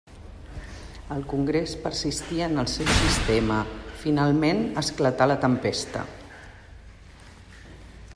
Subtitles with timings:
[1.15, 3.59] El Congrés persistí en el seu sistema;
[4.05, 6.03] finalment esclatà la tempesta.